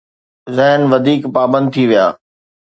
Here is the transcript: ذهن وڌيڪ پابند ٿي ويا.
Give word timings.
ذهن 0.57 0.81
وڌيڪ 0.91 1.23
پابند 1.35 1.67
ٿي 1.73 1.83
ويا. 1.89 2.05